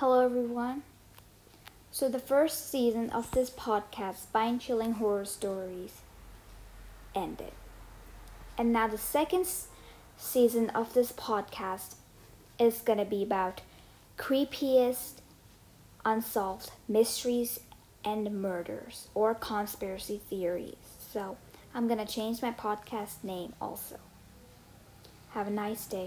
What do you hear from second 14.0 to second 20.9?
creepiest unsolved mysteries and murders or conspiracy theories.